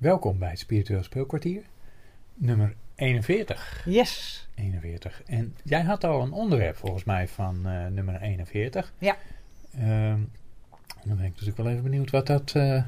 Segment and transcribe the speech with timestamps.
[0.00, 1.62] Welkom bij het Spiritueel Speelkwartier,
[2.34, 3.82] nummer 41.
[3.84, 4.48] Yes.
[4.54, 5.22] 41.
[5.26, 8.92] En jij had al een onderwerp volgens mij van eh, nummer 41.
[8.98, 9.16] Ja.
[9.78, 10.18] Ehm,
[11.04, 12.82] dan ben ik natuurlijk wel even benieuwd wat dat, eh,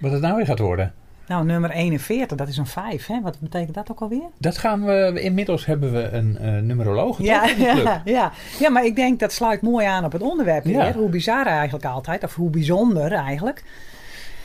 [0.00, 0.94] wat het nou weer gaat worden.
[1.26, 3.06] Nou, nummer 41, dat is een 5.
[3.06, 3.20] Hè?
[3.20, 4.28] Wat betekent dat ook alweer?
[4.38, 8.32] Dat gaan we, inmiddels hebben we een eh numeroloog Ja, ja, ja.
[8.58, 10.74] ja, maar ik denk dat sluit mooi aan op het onderwerp weer.
[10.74, 10.92] Ja.
[10.92, 13.62] Hoe bizar eigenlijk altijd, of hoe bijzonder eigenlijk.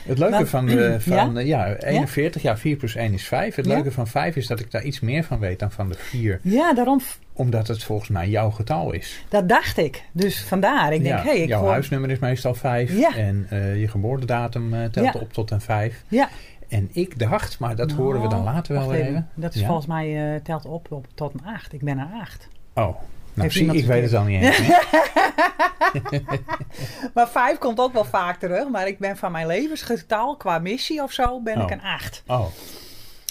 [0.07, 1.39] Het leuke van, de, van Ja?
[1.39, 1.65] ja?
[1.67, 2.57] ja, 41, ja?
[2.57, 3.55] 4 plus 1 is 5.
[3.55, 3.73] Het Ja?
[3.73, 6.39] leuke van 5 is dat ik daar iets meer van weet dan van de 4.
[6.43, 6.99] Ja, daarom,
[7.33, 9.23] Omdat het volgens mij jouw getal is.
[9.29, 10.03] dat dacht ik.
[10.11, 12.97] Dus vandaar, ik denk, hé, ik jouw hoor- huisnummer is meestal 5.
[12.97, 13.15] Ja.
[13.15, 16.03] En eh, je geboortedatum eh, telt op tot een 5.
[16.07, 16.29] Ja,
[16.69, 19.07] En ik dacht, maar dat horen we dan later wel even.
[19.07, 19.29] even.
[19.33, 21.73] Dat is volgens mij, eh, telt op, op tot een 8.
[21.73, 22.47] Ik ben een 8.
[22.73, 22.95] Oh,
[23.37, 24.61] nou ik weet het al niet eens.
[27.13, 28.69] Maar 5 komt ook wel vaak terug.
[28.69, 31.63] Maar ik ben van mijn levensgetal, qua missie of zo, ben Oh.
[31.63, 32.23] ik een 8.
[32.27, 32.45] Oh,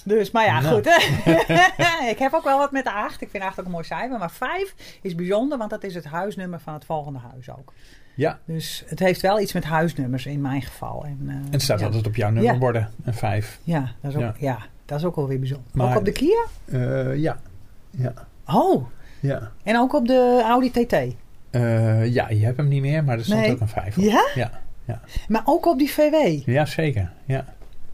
[0.05, 0.75] Dus, maar ja, Nou.
[0.75, 0.87] goed.
[2.13, 3.21] ik heb ook wel wat met de 8.
[3.21, 4.19] Ik vind 8 ook een mooi cijfer.
[4.19, 7.73] Maar 5 is bijzonder, want dat is het huisnummer van het volgende huis ook.
[8.15, 8.39] ja.
[8.45, 11.05] Dus het heeft wel iets met huisnummers in mijn geval.
[11.05, 11.87] En, eh, En het staat ja.
[11.87, 13.59] altijd op jouw nummerborden, een 5.
[13.63, 14.35] Ja, dat is ook, Ja.
[14.39, 14.59] ja.
[14.85, 15.67] dat is ook wel weer bijzonder.
[15.73, 16.45] Maar- ook op de Kia?
[16.65, 17.39] Eh, ja.
[17.91, 18.13] Ja.
[18.47, 18.87] Oh,
[19.27, 19.51] Ja.
[19.63, 20.93] en ook op de Audi TT?
[21.51, 23.53] Eh, ja, je hebt hem niet meer, maar er stond Nee.
[23.53, 24.05] ook een 5 op.
[24.05, 24.25] Ja?
[24.35, 24.51] Ja.
[25.29, 26.49] Maar ook op die VW?
[26.51, 27.11] Ja, zeker.
[27.25, 27.45] Ja.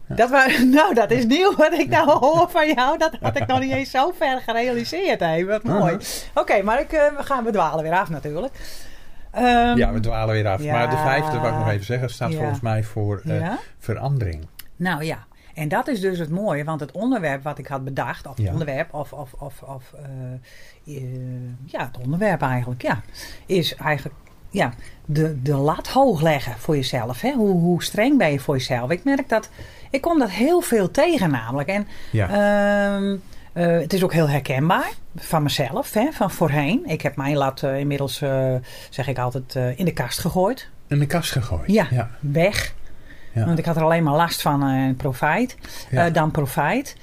[0.07, 0.29] Dat
[0.77, 2.97] nou, dat is nieuw wat ik nou hoor van jou.
[2.97, 5.19] Dat had ik nog niet eens zo ver gerealiseerd.
[5.19, 5.45] Hé.
[5.45, 5.93] Wat mooi.
[5.93, 5.99] Uh-huh.
[6.33, 8.53] Oké, maar ik, eh, we gaan we dwalen weer af natuurlijk.
[9.31, 10.63] Ehm, ja, we dwalen weer af.
[10.63, 14.47] Maar de 5, dat wou ik nog even zeggen, staat volgens mij voor eh, verandering.
[14.75, 15.17] Nou ja,
[15.53, 18.45] en dat is dus het mooie, want het onderwerp wat ik had bedacht, of het
[18.45, 18.51] Ja.
[18.51, 19.93] onderwerp, of, of, of, of
[20.85, 21.03] eh, eh,
[21.65, 23.01] ja, het onderwerp eigenlijk, ja,
[23.45, 24.15] is eigenlijk
[24.49, 24.73] ja,
[25.05, 27.21] de, de lat hoog leggen voor jezelf.
[27.21, 27.31] Hè?
[27.33, 28.89] Hoe, hoe streng ben je voor jezelf?
[28.89, 29.49] Ik merk dat,
[29.89, 31.69] ik kom dat heel veel tegen namelijk.
[31.69, 32.27] En Ja.
[32.27, 33.15] Ehm,
[33.53, 36.81] eh, het is ook heel herkenbaar van mezelf, hè, van voorheen.
[36.85, 38.17] Ik heb mijn lat inmiddels,
[38.89, 40.69] zeg ik altijd, in de kast gegooid.
[40.87, 41.71] In de kast gegooid.
[41.71, 42.09] Ja, Ja.
[42.19, 42.73] weg.
[43.33, 43.45] Ja.
[43.45, 45.55] Want ik had er alleen maar last van en profijt.
[45.91, 46.05] Ja.
[46.05, 46.95] eh, dan profijt.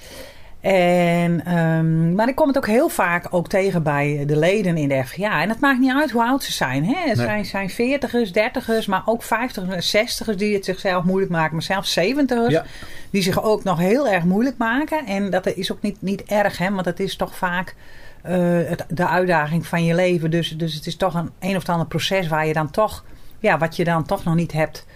[0.61, 4.89] En, ehm, maar ik kom het ook heel vaak ook tegen bij de leden in
[4.89, 5.43] de FGA.
[5.43, 6.85] En het maakt niet uit hoe oud ze zijn.
[6.85, 6.95] Hè?
[7.09, 7.27] Het Nee.
[7.27, 11.53] zijn, zijn 40ers, 30ers, maar ook 50ers, 60ers die het zichzelf moeilijk maken.
[11.53, 12.65] Maar zelfs 70ers Ja.
[13.11, 15.07] die zich ook nog heel erg moeilijk maken.
[15.07, 16.71] En dat is ook niet, niet erg, hè?
[16.71, 17.75] want het is toch vaak
[18.23, 20.31] eh, het, de uitdaging van je leven.
[20.31, 23.05] Dus, dus het is toch een een of ander proces waar je dan toch,
[23.39, 24.87] ja, wat je dan toch nog niet hebt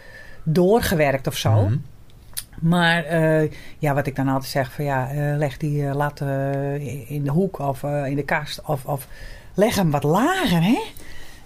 [0.45, 1.53] doorgewerkt of zo.
[1.53, 1.77] Mhm.
[2.61, 6.21] Maar eh, ja, wat ik dan altijd zeg, van ja, eh, leg die eh, lat
[7.07, 8.61] in de hoek of in de kast.
[8.67, 9.07] Of, of
[9.55, 10.79] leg hem wat lager, hè?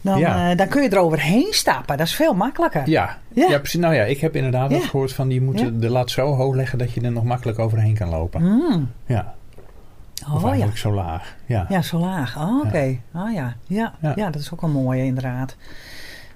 [0.01, 0.55] Dan, Ja.
[0.55, 1.97] dan kun je er overheen stappen.
[1.97, 2.89] Dat is veel makkelijker.
[2.89, 3.19] Ja.
[3.33, 3.49] Ja.
[3.49, 3.59] Ja.
[3.59, 3.81] precies.
[3.81, 4.81] Nou ja, ik heb inderdaad Ja.
[4.81, 7.95] gehoord van die moeten de lat zo hoog leggen dat je er nog makkelijk overheen
[7.95, 8.43] kan lopen.
[8.43, 8.91] Mm.
[9.07, 9.35] Ja.
[10.27, 10.47] Of Oh ja.
[10.49, 11.37] eigenlijk zo laag.
[11.47, 11.67] Ja.
[11.69, 12.37] Ja, zo laag.
[12.37, 12.99] Oh, oké.
[13.15, 13.57] Oh ja.
[13.67, 13.95] Ja.
[14.01, 14.13] Ja.
[14.17, 14.31] Ja.
[14.31, 15.57] dat is ook een mooie inderdaad.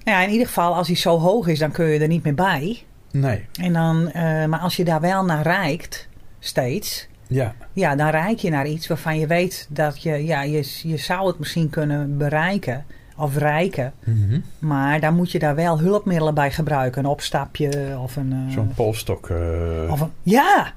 [0.04, 2.24] Nou ja, in ieder geval, als hij zo hoog is, dan kun je er niet
[2.24, 2.82] meer bij.
[3.10, 3.44] Nee.
[3.60, 6.08] En dan, eh, maar als je daar wel naar reikt,
[6.38, 7.54] steeds, Ja.
[7.72, 11.26] ja, dan reik je naar iets waarvan je weet dat je, ja, je, je zou
[11.26, 12.84] het misschien kunnen bereiken
[13.16, 13.92] of rijken.
[14.04, 14.40] Mhm.
[14.58, 17.04] Maar dan moet je daar wel hulpmiddelen bij gebruiken.
[17.04, 18.32] Een opstapje of een...
[18.48, 19.28] eh, Zo'n polstok.
[19.30, 20.72] eh, of een ja,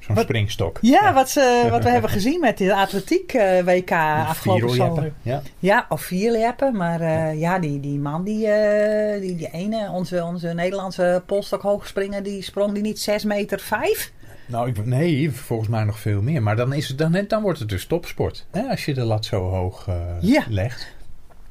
[0.00, 0.78] Zo'n springstok.
[0.80, 5.12] ja, wat, ze, wat we hebben gezien met de atletiek eh, WK afgelopen zomer.
[5.22, 5.42] Ja.
[5.58, 6.76] Ja, of vierleppen.
[6.76, 11.62] Maar eh, ja, die, die man, die, eh, die, die ene, onze, onze Nederlandse polstok
[11.62, 14.12] hoogspringer, die sprong die niet 6 meter 5?
[14.46, 16.42] Nou, ik, nee, volgens mij nog veel meer.
[16.42, 18.46] Maar dan, is het, dan, dan wordt het dus topsport.
[18.50, 18.62] Hè?
[18.62, 20.42] Als je de lat zo hoog eh, Ja.
[20.48, 20.86] legt.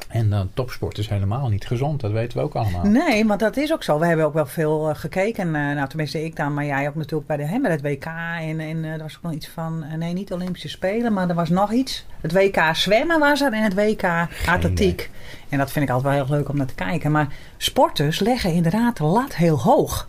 [0.08, 2.02] En dan topsport is helemaal niet gezond.
[2.02, 2.84] Dat weten we ook allemaal.
[2.86, 4.00] Nee, maar dat is ook zo.
[4.00, 5.56] We hebben ook wel veel eh, gekeken.
[5.56, 8.06] eh, nou, tenminste ik dan, maar jij ook natuurlijk bij de, hè, bij het WK.
[8.06, 11.30] En, en eh, er was ook nog iets van, eh, nee, niet Olympische Spelen, maar
[11.30, 12.06] er was nog iets.
[12.22, 14.04] Het WK zwemmen was er en het WK
[14.48, 15.10] atletiek.
[15.50, 17.12] En dat vind ik altijd wel heel leuk om naar te kijken.
[17.12, 17.28] Maar
[17.58, 20.08] sporters leggen inderdaad de lat heel hoog.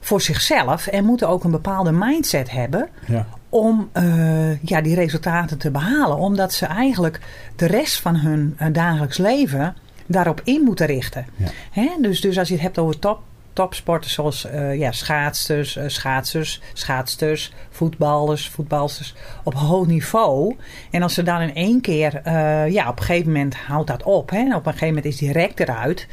[0.00, 3.26] Voor zichzelf en moeten ook een bepaalde mindset hebben Ja.
[3.48, 6.16] Om eh, ja, die resultaten te behalen.
[6.16, 7.20] Omdat ze eigenlijk
[7.56, 9.76] de rest van hun eh, dagelijks leven
[10.06, 11.26] daarop in moeten richten.
[11.72, 11.96] Ja.
[12.00, 13.20] Dus, dus als je het hebt over top,
[13.56, 20.56] topsporters zoals eh, ja, schaatsers, eh, schaatsers, schaatsters, voetballers, voetbalsters op hoog niveau.
[20.90, 24.02] En als ze dan in één keer, eh, ja, op een gegeven moment houdt dat
[24.02, 24.30] op.
[24.30, 24.40] Hè?
[24.54, 26.08] Op een gegeven moment is die rek eruit,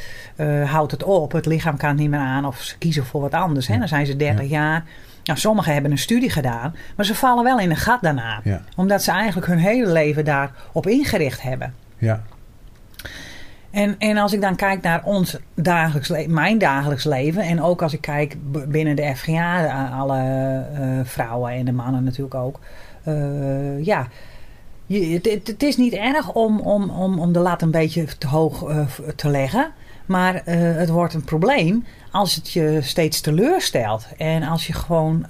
[0.66, 1.32] houdt het op.
[1.32, 3.68] Het lichaam kan het niet meer aan of ze kiezen voor wat anders.
[3.68, 3.78] Hè?
[3.78, 4.86] Dan zijn ze 30 jaar.
[5.24, 8.42] Nou, sommigen hebben een studie gedaan, maar ze vallen wel in een gat daarna.
[8.44, 8.62] Ja.
[8.76, 11.74] Omdat ze eigenlijk hun hele leven daarop ingericht hebben.
[11.98, 12.24] Ja.
[13.74, 17.42] En, en als ik dan kijk naar ons dagelijks leven, mijn dagelijks leven.
[17.44, 18.36] En ook als ik kijk
[18.68, 20.18] binnen de FGA, alle
[20.74, 22.60] eh, vrouwen en de mannen natuurlijk ook.
[23.04, 24.08] eh, ja,
[24.88, 28.86] het, is niet erg om, om, om, om de lat een beetje te hoog eh,
[29.16, 29.72] te leggen.
[30.06, 34.08] Maar het wordt een probleem als het je steeds teleurstelt.
[34.18, 35.26] En als je gewoon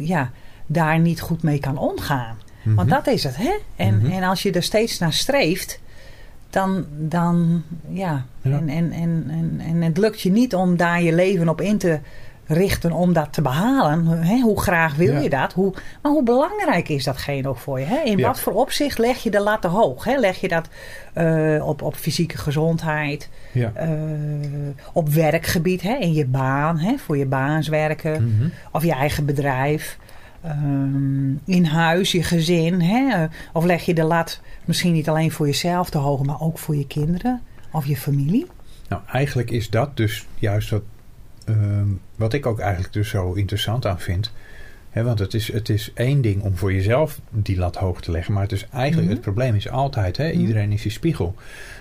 [0.00, 0.30] ja,
[0.66, 2.36] daar niet goed mee kan omgaan.
[2.64, 2.96] Want Mhm.
[2.96, 3.52] dat is het, hè?
[3.76, 4.12] En, Mhm.
[4.12, 5.80] en als je er steeds naar streeft,
[6.52, 8.24] dan, dan ja.
[8.42, 8.50] Ja.
[8.56, 11.78] En, en, en, en, en het lukt je niet om daar je leven op in
[11.78, 11.98] te
[12.46, 14.06] richten om dat te behalen.
[14.06, 14.40] Hè?
[14.40, 15.18] Hoe graag wil Ja.
[15.20, 15.52] je dat?
[15.52, 15.72] Hoe,
[16.02, 17.84] maar hoe belangrijk is datgene ook voor je?
[17.86, 18.00] Hè?
[18.04, 18.26] In Ja.
[18.26, 20.04] wat voor opzicht leg je de lat te hoog?
[20.04, 20.16] Hè?
[20.16, 20.68] Leg je dat
[21.12, 23.72] eh, op, op fysieke gezondheid, Ja.
[23.74, 23.90] eh,
[24.92, 25.94] op werkgebied, hè?
[25.96, 26.96] in je baan, hè?
[26.98, 28.48] voor je baans werken Mhm.
[28.72, 29.98] of je eigen bedrijf.
[30.42, 32.80] Ehm, in huis, je gezin.
[32.80, 33.26] Hè?
[33.52, 36.76] Of leg je de lat misschien niet alleen voor jezelf te hoog, maar ook voor
[36.76, 37.40] je kinderen
[37.70, 38.46] of je familie.
[38.88, 40.82] Nou, eigenlijk is dat dus juist wat,
[41.44, 41.86] ehm,
[42.16, 44.32] wat ik ook eigenlijk dus zo interessant aan vind.
[44.90, 48.10] Hè, want het is, het is één ding om voor jezelf die lat hoog te
[48.10, 48.32] leggen.
[48.32, 49.12] Maar het is eigenlijk, Mhm.
[49.16, 50.38] het probleem is altijd, hè, Mhm.
[50.40, 51.34] iedereen is je spiegel.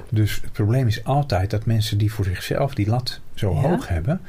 [0.10, 3.60] Dus het probleem is altijd dat mensen die voor zichzelf die lat zo Ja.
[3.60, 4.22] hoog hebben.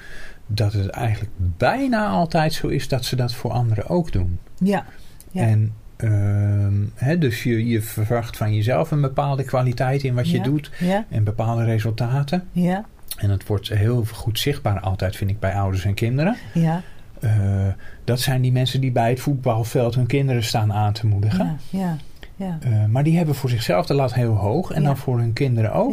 [0.54, 4.38] Dat het eigenlijk bijna altijd zo is dat ze dat voor anderen ook doen.
[4.58, 4.84] Ja,
[5.30, 5.42] ja.
[5.42, 10.40] En ehm, hè, dus je, je verwacht van jezelf een bepaalde kwaliteit in wat je
[10.40, 10.70] doet.
[10.78, 12.44] ja, En bepaalde resultaten.
[12.52, 12.84] ja,
[13.16, 16.36] En het wordt heel goed zichtbaar altijd, vind ik, bij ouders en kinderen.
[16.54, 16.82] ja,
[17.20, 17.66] Eh,
[18.04, 21.58] dat zijn die mensen die bij het voetbalveld hun kinderen staan aan te moedigen.
[21.70, 21.96] ja, ja,
[22.36, 22.58] ja.
[22.60, 24.70] Eh, maar die hebben voor zichzelf de lat heel hoog.
[24.70, 25.92] En dan voor hun kinderen ook.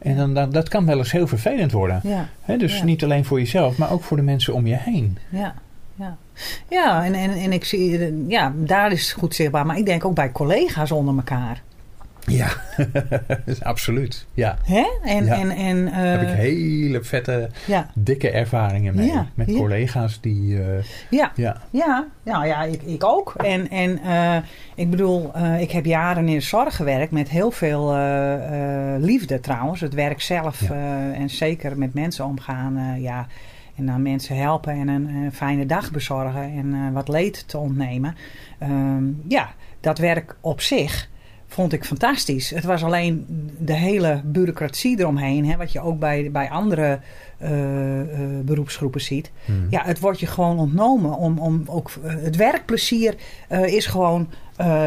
[0.00, 2.00] En dan, dan, dat kan wel eens heel vervelend worden.
[2.04, 2.84] ja, dus Ja.
[2.84, 5.18] niet alleen voor jezelf, maar ook voor de mensen om je heen.
[5.28, 5.54] ja,
[5.94, 6.16] ja.
[6.70, 9.66] Ja, en, en, en ik zie, ja, daar is het goed zichtbaar.
[9.66, 11.62] Maar ik denk ook bij collega's onder elkaar.
[12.26, 12.48] Ja,
[13.62, 14.26] absoluut.
[14.34, 14.86] Ja, Hè?
[15.04, 15.38] En, Ja.
[15.38, 19.06] en, en, eh, daar heb ik hele vette, ja, dikke ervaringen mee.
[19.06, 20.62] Ja, Met collega's die...
[20.62, 23.34] eh, ja, ja, Ja, nou ja, ik, ik ook.
[23.36, 24.36] En, en eh,
[24.74, 27.94] ik bedoel, ik heb jaren in de zorg gewerkt met heel veel
[28.98, 29.80] liefde trouwens.
[29.80, 30.70] Het werk zelf
[31.14, 33.00] en zeker met mensen omgaan.
[33.00, 33.26] ja.
[33.76, 38.14] En dan mensen helpen en een, een fijne dag bezorgen en wat leed te ontnemen.
[38.58, 39.50] Ehm, ja,
[39.80, 41.08] dat werk op zich
[41.52, 42.50] vond ik fantastisch.
[42.50, 43.26] Het was alleen
[43.58, 47.00] de hele bureaucratie eromheen, hè, wat je ook bij, bij andere
[47.38, 48.06] eh, eh,
[48.44, 49.30] beroepsgroepen ziet.
[49.44, 49.58] Mhm.
[49.70, 51.16] Ja, het wordt je gewoon ontnomen.
[51.16, 53.14] Om, om ook, eh, het werkplezier
[53.48, 54.28] is gewoon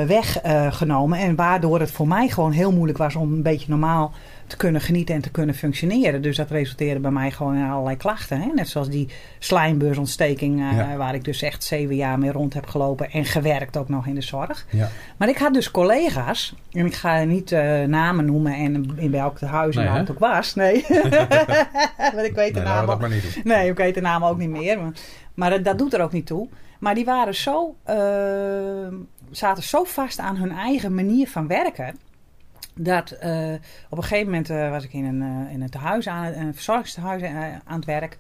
[0.08, 1.20] weggenomen.
[1.20, 4.12] en waardoor het voor mij gewoon heel moeilijk was om een beetje normaal
[4.48, 6.22] te kunnen genieten en te kunnen functioneren.
[6.22, 8.42] Dus dat resulteerde bij mij gewoon in allerlei klachten.
[8.42, 8.48] Hè?
[8.56, 9.08] Net zoals die
[9.40, 10.96] slijmbeursontsteking, eh, Ja.
[10.98, 14.16] waar ik dus echt zeven jaar mee rond heb gelopen en gewerkt ook nog in
[14.16, 14.66] de zorg.
[14.70, 14.90] ja.
[15.18, 19.42] Maar ik had dus collega's, en ik ga niet eh, namen noemen en in welk
[19.42, 20.06] huis Nee, en waar hè?
[20.08, 20.56] het ook was.
[20.56, 20.86] Nee,
[22.16, 23.08] want ik weet de Nee, naam ook.
[23.44, 24.80] Nee, ik weet de naam ook niet meer.
[24.82, 24.92] Maar,
[25.34, 26.48] maar dat, dat doet er ook niet toe.
[26.80, 27.96] Maar die waren zo, eh,
[29.36, 31.96] zaten zo vast aan hun eigen manier van werken.
[32.76, 33.54] Dat eh,
[33.90, 36.54] op een gegeven moment eh, was ik in een, eh, in een tehuis aan een
[36.54, 37.32] verzorgingstehuis eh,
[37.64, 38.18] aan het werk.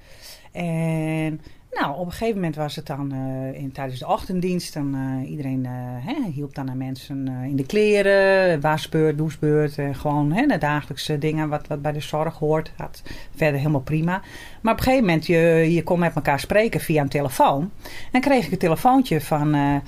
[0.51, 3.13] En nou, op een gegeven moment was het dan
[3.54, 4.74] in, tijdens de ochtenddienst.
[4.74, 5.65] Dan, iedereen
[6.06, 9.77] hè, hielp dan aan mensen in de kleren, wasbeurt, douchebeurt.
[9.92, 12.71] gewoon hè, de dagelijkse dingen wat, wat bij de zorg hoort.
[12.77, 13.04] Dat
[13.36, 14.21] verder helemaal prima.
[14.62, 17.71] Maar op een gegeven moment, je, je kon met elkaar spreken via een telefoon.
[18.12, 19.81] En kreeg ik een telefoontje van...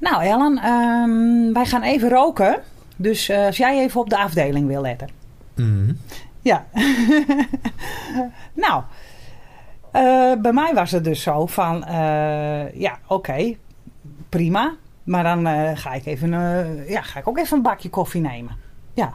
[0.00, 2.62] nou Ellen, ehm, wij gaan even roken.
[2.96, 5.08] Dus eh, als jij even op de afdeling wil letten.
[5.54, 5.92] Mhm.
[6.42, 6.64] Ja.
[8.64, 8.82] nou,
[9.92, 13.56] eh, bij mij was het dus zo van, eh, ja, oké,
[14.28, 14.74] prima.
[15.04, 16.30] Maar dan ga ik even,
[16.88, 18.56] ja, ga ik ook even een bakje koffie nemen.
[18.94, 19.14] Ja.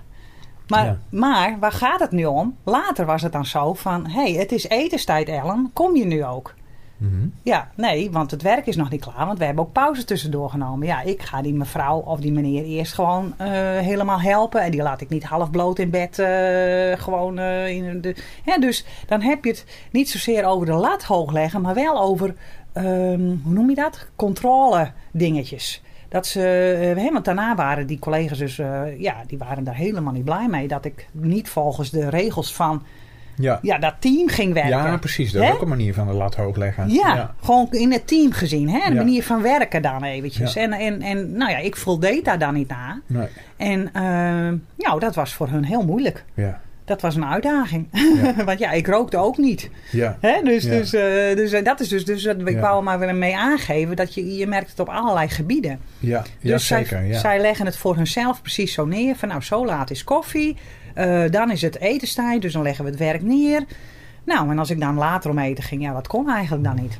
[0.68, 0.98] Maar, Ja.
[1.10, 2.58] maar waar gaat het nu om?
[2.64, 6.26] Later was het dan zo van, hé, hey, het is etenstijd Ellen, kom je nu
[6.26, 6.54] ook?
[6.98, 7.28] Mhm.
[7.44, 9.26] Ja, nee, want het werk is nog niet klaar.
[9.26, 10.88] Want we hebben ook pauze tussendoor genomen.
[10.88, 13.50] Ja, ik ga die mevrouw of die meneer eerst gewoon eh,
[13.80, 14.62] helemaal helpen.
[14.62, 18.16] En die laat ik niet half bloot in bed eh, gewoon eh, in de...
[18.60, 22.36] Dus dan heb je het niet zozeer over de lat hoog leggen, maar wel over,
[22.74, 24.08] ehm, hoe noem je dat?
[24.16, 25.84] Controle dingetjes.
[26.10, 26.40] Dat ze,
[26.98, 28.56] hè, want daarna waren die collega's dus,
[28.98, 30.68] ja, die waren daar helemaal niet blij mee.
[30.68, 32.84] Dat ik niet volgens de regels van
[33.38, 33.60] Ja.
[33.62, 34.72] ja, dat team ging werken.
[34.72, 35.32] ja, precies.
[35.32, 36.90] Dat is ook een manier van de lat hoog leggen.
[36.90, 38.70] Ja, gewoon in het team gezien.
[38.70, 38.80] Hè?
[38.90, 39.02] De Ja.
[39.04, 40.54] manier van werken dan eventjes.
[40.54, 40.62] Ja.
[40.62, 43.02] En, en, en nou ja, ik voldeed daar dan niet aan.
[43.08, 43.28] Nee.
[43.58, 46.24] En eh, nou, dat was voor hun heel moeilijk.
[46.34, 46.60] Ja.
[46.86, 47.88] Dat was een uitdaging.
[47.92, 48.44] Ja.
[48.46, 49.70] Want ja, ik rookte ook niet.
[49.92, 50.18] Ja.
[50.22, 50.42] Hè?
[50.44, 50.70] Dus, Ja.
[50.70, 52.60] dus, eh, dus eh, dat is dus, dus ik Ja.
[52.60, 55.80] wou er maar weer mee aangeven dat je, je merkt het op allerlei gebieden.
[56.00, 56.24] Ja.
[56.40, 56.88] Ja, Dus zeker.
[56.88, 57.20] zij, Ja.
[57.20, 59.16] zij leggen het voor hunzelf precies zo neer.
[59.16, 60.58] Van nou, zo laat is koffie.
[60.96, 63.64] Eh, dan is het etenstijd, dus dan leggen we het werk neer.
[64.24, 67.00] Nou, en als ik dan later om eten ging, ja, wat kon eigenlijk dan niet?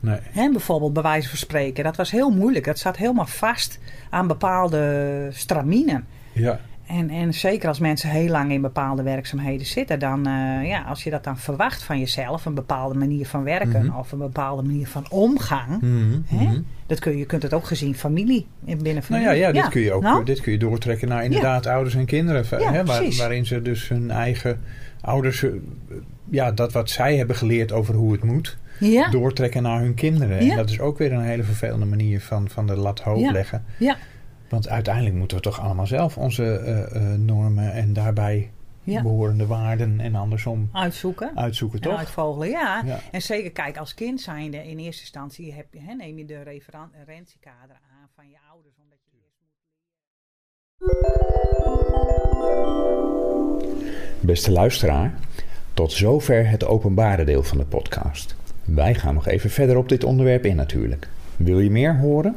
[0.00, 0.18] Nee.
[0.22, 1.84] Hè, bijvoorbeeld bij wijze van spreken.
[1.84, 2.64] Dat was heel moeilijk.
[2.64, 3.78] Dat zat helemaal vast
[4.10, 6.06] aan bepaalde straminen.
[6.32, 6.60] Ja.
[6.98, 11.04] En, en zeker als mensen heel lang in bepaalde werkzaamheden zitten, dan, eh, ja, als
[11.04, 13.96] je dat dan verwacht van jezelf, een bepaalde manier van werken Mhm.
[13.98, 16.60] of een bepaalde manier van omgang, Mhm, hè, mhm.
[16.86, 19.26] dat kun je, je kunt het ook gezien familie in binnen Nou familie.
[19.26, 22.04] ja, ja, dit, Kun je ook, nou, dit kun je doortrekken naar inderdaad ouders en
[22.06, 22.44] kinderen.
[22.50, 24.60] Ja, hè, waar- waarin ze dus hun eigen
[25.00, 25.50] ouders, eh,
[26.30, 30.44] ja, dat wat zij hebben geleerd over hoe het moet, ja, doortrekken naar hun kinderen.
[30.44, 30.50] Ja.
[30.50, 33.32] En dat is ook weer een hele vervelende manier van, van de lat hoog Ja.
[33.32, 33.64] leggen.
[33.78, 33.96] ja,
[34.52, 38.50] Want uiteindelijk moeten we toch allemaal zelf onze eh, eh, normen en daarbij
[38.82, 39.02] ja.
[39.02, 41.36] behorende waarden en andersom uitzoeken.
[41.36, 41.98] uitzoeken, En toch?
[41.98, 42.82] uitvogelen, ja.
[42.84, 42.98] Ja.
[43.12, 46.42] En zeker, kijk, als kind zijnde in eerste instantie heb je, hè, neem je de
[46.42, 48.74] referen- referentiekader aan van je ouders.
[48.82, 49.38] Omdat je eerst
[54.20, 55.14] moet Beste luisteraar,
[55.74, 58.36] tot zover het openbare deel van de podcast.
[58.64, 61.08] Wij gaan nog even verder op dit onderwerp in natuurlijk.
[61.36, 62.36] Wil je meer horen?